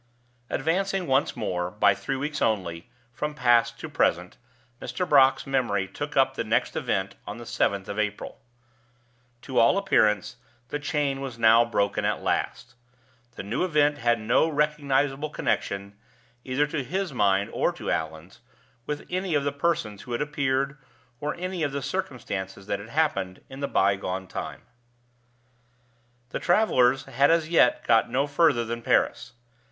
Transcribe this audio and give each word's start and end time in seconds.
Advancing 0.49 1.05
once 1.05 1.35
more, 1.35 1.69
by 1.69 1.93
three 1.93 2.15
weeks 2.15 2.41
only, 2.41 2.89
from 3.13 3.35
past 3.35 3.79
to 3.79 3.87
present, 3.87 4.37
Mr. 4.81 5.07
Brock's 5.07 5.45
memory 5.45 5.87
took 5.87 6.17
up 6.17 6.33
the 6.33 6.43
next 6.43 6.75
event 6.75 7.13
on 7.27 7.37
the 7.37 7.45
seventh 7.45 7.87
of 7.87 7.99
April. 7.99 8.39
To 9.43 9.59
all 9.59 9.77
appearance, 9.77 10.37
the 10.69 10.79
chain 10.79 11.21
was 11.21 11.37
now 11.37 11.63
broken 11.63 12.03
at 12.03 12.23
last. 12.23 12.73
The 13.35 13.43
new 13.43 13.63
event 13.63 13.99
had 13.99 14.19
no 14.19 14.49
recognizable 14.49 15.29
connection 15.29 15.93
(either 16.43 16.65
to 16.65 16.83
his 16.83 17.13
mind 17.13 17.51
or 17.53 17.71
to 17.73 17.91
Allan's) 17.91 18.39
with 18.87 19.05
any 19.07 19.35
of 19.35 19.43
the 19.43 19.51
persons 19.51 20.01
who 20.01 20.13
had 20.13 20.21
appeared, 20.23 20.79
or 21.19 21.35
any 21.35 21.61
of 21.61 21.71
the 21.73 21.83
circumstances 21.83 22.65
that 22.65 22.79
had 22.79 22.89
happened, 22.89 23.43
in 23.49 23.59
the 23.59 23.67
by 23.67 23.95
gone 23.97 24.25
time. 24.25 24.63
The 26.29 26.39
travelers 26.39 27.03
had 27.05 27.29
as 27.29 27.49
yet 27.49 27.83
got 27.85 28.09
no 28.09 28.25
further 28.25 28.65
than 28.65 28.81
Paris. 28.81 29.33